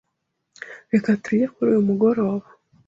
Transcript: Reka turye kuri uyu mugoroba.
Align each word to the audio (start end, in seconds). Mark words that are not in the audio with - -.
Reka 0.93 1.09
turye 1.23 1.45
kuri 1.53 1.67
uyu 1.71 1.87
mugoroba. 1.89 2.47